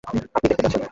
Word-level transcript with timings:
আপনি 0.03 0.19
দেখতে 0.43 0.63
পাচ্ছেন? 0.63 0.81